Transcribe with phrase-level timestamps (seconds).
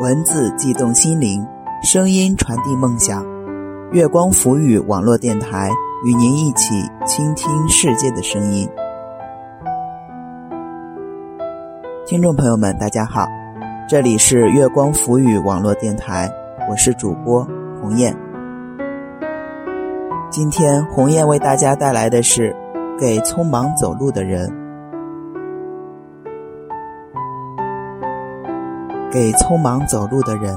[0.00, 1.46] 文字悸动心灵，
[1.82, 3.22] 声音传递梦想。
[3.92, 5.68] 月光浮语网络电台
[6.06, 8.66] 与您一起倾听世界的声音。
[12.06, 13.26] 听众朋友们，大家好，
[13.86, 16.32] 这里是月光浮语网络电台，
[16.70, 17.46] 我是主播
[17.82, 18.16] 鸿雁。
[20.30, 22.50] 今天鸿雁为大家带来的是
[22.98, 24.48] 《给匆忙走路的人》。
[29.12, 30.56] 给匆忙走路的人，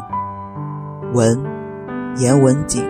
[1.12, 1.44] 文
[2.18, 2.84] 言文景。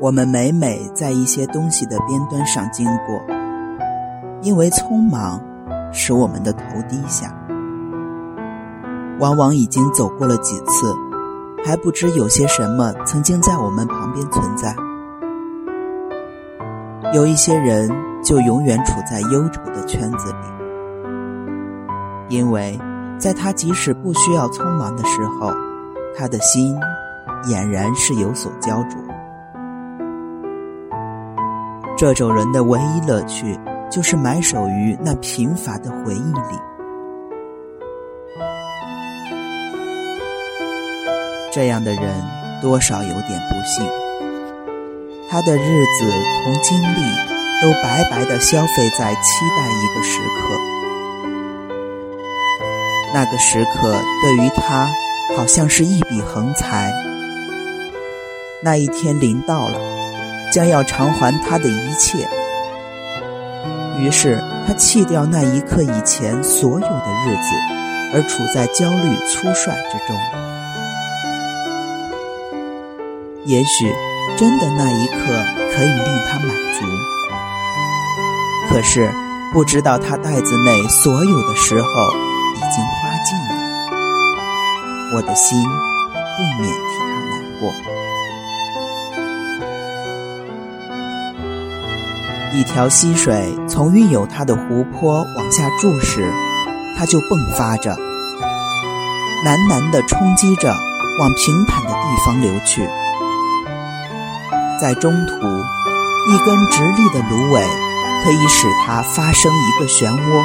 [0.00, 3.22] 我们每每在一些东西的边端上经过，
[4.40, 5.40] 因为匆忙，
[5.92, 7.32] 使我们的头低下。
[9.20, 10.92] 往往已经走过了几次，
[11.64, 14.74] 还不知有些什么曾经在我们旁边存在。
[17.14, 18.11] 有一些人。
[18.22, 20.36] 就永远处在忧愁的圈子里，
[22.28, 22.78] 因为
[23.18, 25.52] 在他即使不需要匆忙的时候，
[26.16, 26.78] 他的心
[27.44, 29.00] 俨然是有所焦灼。
[31.98, 33.58] 这种人的唯一乐趣，
[33.90, 36.58] 就是埋首于那贫乏的回忆里。
[41.52, 42.02] 这样的人
[42.62, 43.84] 多少有点不幸，
[45.28, 46.10] 他的日子
[46.44, 47.41] 同经历。
[47.62, 50.60] 都白白的消费在期待一个时刻，
[53.14, 54.90] 那个时刻对于他
[55.36, 56.92] 好像是一笔横财。
[58.64, 59.78] 那一天临到了，
[60.52, 62.28] 将要偿还他的一切。
[63.96, 67.54] 于是他弃掉那一刻以前所有的日子，
[68.12, 70.16] 而处在焦虑粗率之中。
[73.46, 73.92] 也许
[74.36, 77.21] 真的那一刻可以令他满足。
[78.72, 79.12] 可是，
[79.52, 82.10] 不知道他袋子内所有的时候
[82.56, 83.54] 已经花尽了，
[85.14, 87.70] 我的心不免替他难过。
[92.54, 96.32] 一条溪水从蕴有它的湖泊往下注时，
[96.96, 97.94] 它就迸发着，
[99.44, 100.74] 喃喃地冲击着，
[101.20, 102.88] 往平坦的地方流去。
[104.80, 107.62] 在中途，一根直立的芦苇。
[108.22, 110.44] 可以使它发生一个漩涡，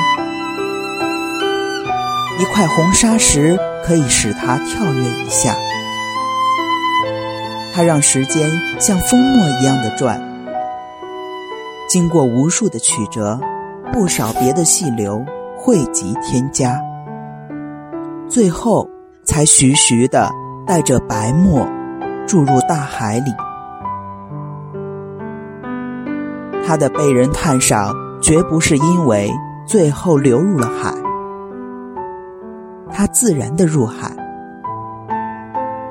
[2.39, 3.55] 一块红砂石
[3.85, 5.55] 可以使它跳跃一下。
[7.71, 8.49] 它让时间
[8.79, 10.19] 像风墨一样的转，
[11.87, 13.39] 经过无数的曲折，
[13.93, 15.23] 不少别的细流
[15.55, 16.81] 汇集添加，
[18.27, 18.89] 最后
[19.23, 20.31] 才徐徐的
[20.65, 21.67] 带着白沫
[22.25, 23.31] 注入大海里。
[26.67, 29.31] 他的被人叹赏，绝不是因为
[29.65, 30.93] 最后流入了海，
[32.91, 34.11] 他自然的入海。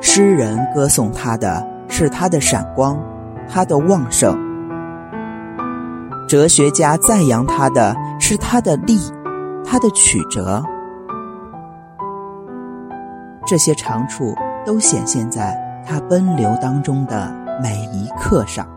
[0.03, 3.01] 诗人歌颂他的是他的闪光，
[3.49, 4.37] 他的旺盛；
[6.29, 9.01] 哲学家赞扬他的是他的力，
[9.65, 10.63] 他的曲折。
[13.47, 14.35] 这些长处
[14.67, 18.69] 都显现在他奔流当中的每一刻上。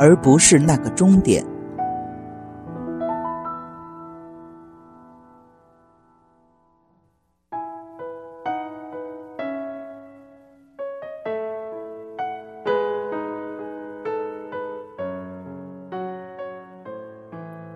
[0.00, 1.44] 而不是那个终点。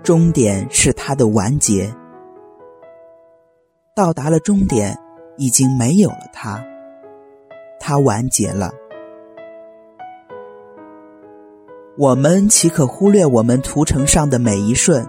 [0.03, 1.95] 终点是它的完结，
[3.95, 4.99] 到达了终点，
[5.37, 6.62] 已经没有了它，
[7.79, 8.71] 它完结了。
[11.97, 15.06] 我们岂可忽略我们图层上的每一瞬？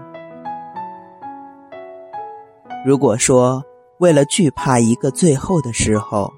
[2.84, 3.60] 如果说
[3.98, 6.32] 为了惧怕一个最后的时候，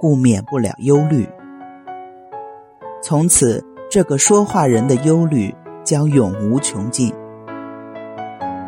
[0.00, 1.28] 故免不了忧虑。
[3.00, 5.54] 从此，这个说话人的忧虑
[5.84, 7.14] 将永无穷尽。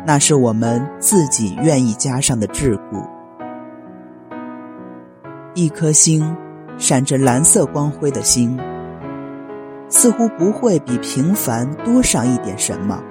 [0.05, 3.05] 那是我们自己愿意加上的桎梏。
[5.53, 6.33] 一颗星，
[6.77, 8.57] 闪着蓝色光辉的星。
[9.89, 13.01] 似乎不会比平凡多上一点什么，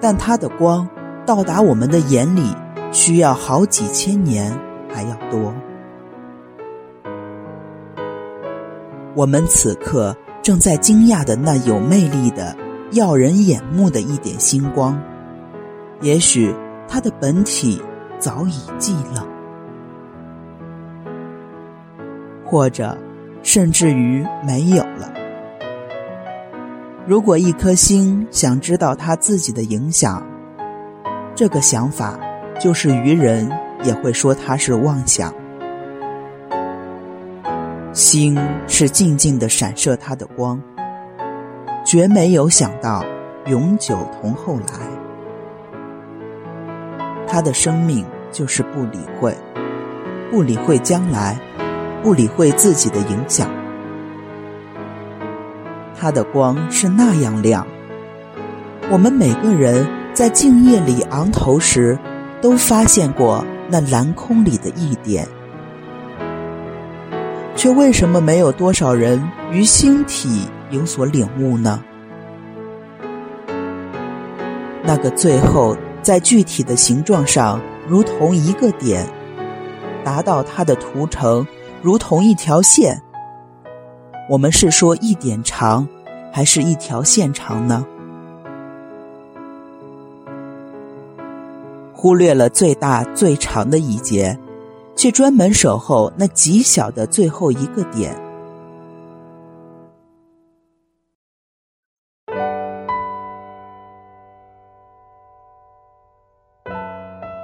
[0.00, 0.88] 但它的光
[1.26, 2.54] 到达我们的眼里，
[2.90, 4.50] 需要好几千年
[4.88, 5.52] 还要多。
[9.14, 12.56] 我们此刻正在惊讶的那有魅力的、
[12.92, 14.98] 耀人眼目的一点星光，
[16.00, 16.54] 也许
[16.86, 17.82] 它的本体
[18.18, 19.26] 早已寂冷，
[22.44, 22.96] 或者。
[23.42, 25.12] 甚至于没有了。
[27.06, 30.22] 如果一颗星想知道它自己的影响，
[31.34, 32.18] 这个想法，
[32.60, 33.50] 就是愚人
[33.84, 35.32] 也会说它是妄想。
[37.94, 40.60] 星是静静的闪射它的光，
[41.84, 43.02] 绝没有想到
[43.46, 44.86] 永久同后来。
[47.26, 49.36] 他的生命就是不理会，
[50.30, 51.38] 不理会将来，
[52.02, 53.48] 不理会自己的影响。
[55.98, 57.66] 他的光是那样亮，
[58.90, 59.86] 我们每个人。
[60.14, 61.96] 在静夜里昂头时，
[62.42, 65.24] 都发现过那蓝空里的一点，
[67.54, 69.22] 却为什么没有多少人
[69.52, 71.80] 于星体有所领悟呢？
[74.82, 79.06] 那个最后在具体的形状上如同一个点，
[80.02, 81.46] 达到它的图层
[81.80, 83.00] 如同一条线。
[84.28, 85.88] 我们是说一点长，
[86.32, 87.86] 还是一条线长呢？
[91.94, 94.38] 忽略了最大最长的一节，
[94.94, 98.14] 却专门守候那极小的最后一个点。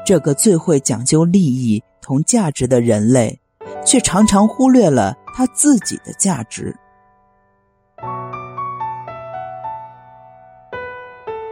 [0.05, 3.41] 这个最会讲究利益同价值的人类，
[3.85, 6.75] 却常常忽略了他自己的价值。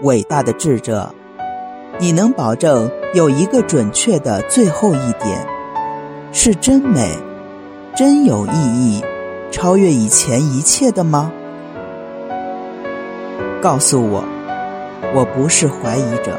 [0.02, 1.14] 伟大的智者。
[2.00, 5.46] 你能保证有一个准确的最后一点，
[6.32, 7.16] 是真美、
[7.94, 9.04] 真有意义、
[9.52, 11.30] 超越以前一切的吗？
[13.60, 14.24] 告诉我，
[15.14, 16.36] 我不是怀疑者，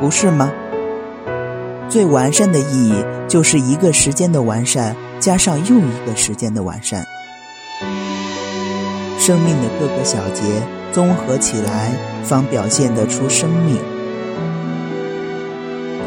[0.00, 0.50] 不是吗？
[1.88, 2.94] 最完善的意义
[3.26, 7.04] 就是一个时间的完善，加上又一个时间的完善。
[9.18, 10.42] 生命的各个小节
[10.92, 11.92] 综合起来，
[12.24, 13.76] 方表现得出生命。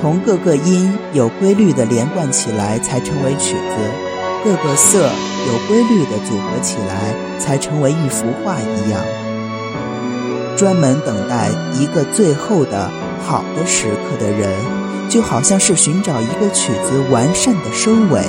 [0.02, 3.76] 同各个音有规律的连贯起来，才成为曲子；
[4.44, 9.02] 各个色有规律的组合起来，才成为一幅画一样。
[10.56, 11.50] 专门等待
[11.80, 12.90] 一个最后的
[13.26, 18.24] 好的时刻的人，就好像是寻找一个曲子完善的收尾，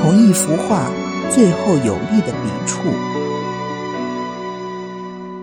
[0.00, 0.90] 同一幅画
[1.30, 2.80] 最后有力的笔触。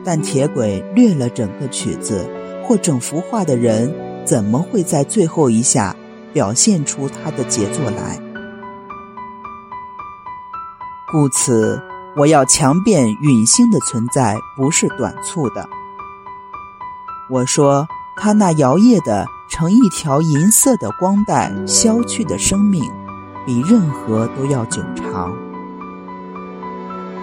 [0.03, 2.27] 但铁轨略了整个曲子
[2.63, 3.93] 或整幅画的人，
[4.25, 5.95] 怎么会在最后一下
[6.33, 8.19] 表现出他的杰作来？
[11.11, 11.81] 故此，
[12.15, 15.67] 我要强辩陨星的存在不是短促的。
[17.29, 22.83] 我说，他那摇曳的成一条银色的光带消去的生命，
[23.45, 25.33] 比任何都要久长。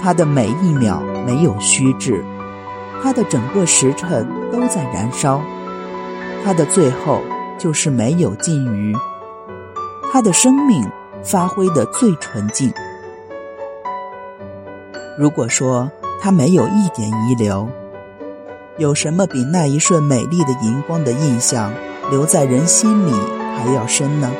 [0.00, 2.24] 他的每一秒没有虚掷。
[3.00, 5.40] 它的整个时辰都在燃烧，
[6.44, 7.22] 它的最后
[7.56, 8.92] 就是没有尽余，
[10.12, 10.84] 它的生命
[11.22, 12.72] 发挥的最纯净。
[15.16, 15.88] 如果说
[16.20, 17.68] 它没有一点遗留，
[18.78, 21.72] 有什么比那一瞬美丽的荧光的印象
[22.10, 23.12] 留在人心里
[23.56, 24.32] 还要深呢？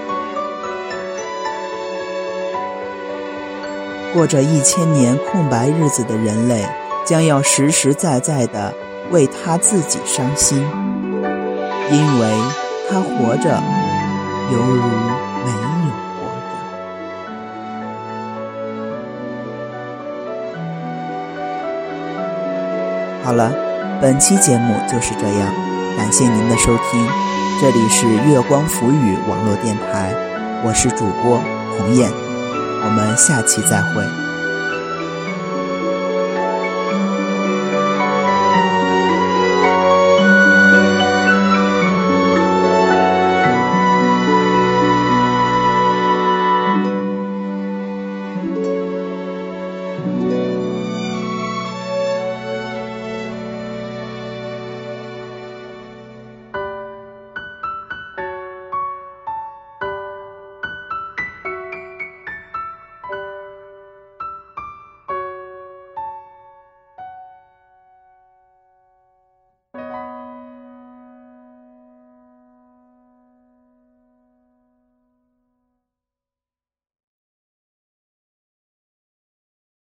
[4.14, 6.64] 过着一千年空白日子的人类。
[7.06, 8.74] 将要实实在在的
[9.10, 10.58] 为他自己伤心，
[11.90, 12.28] 因为
[12.86, 13.62] 他活着
[14.52, 14.82] 犹如
[15.42, 15.68] 没有
[16.12, 16.52] 活着。
[23.24, 23.50] 好了，
[24.00, 25.52] 本期节目就是这样，
[25.96, 27.04] 感谢您的收听，
[27.60, 30.14] 这里是月光浮语网络电台，
[30.64, 31.42] 我是主播
[31.76, 32.08] 红艳，
[32.84, 34.27] 我们下期再会。